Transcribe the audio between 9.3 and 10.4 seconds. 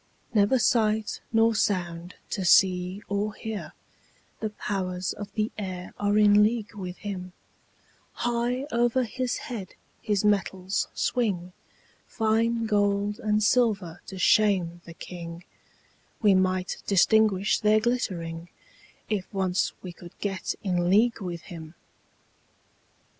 head his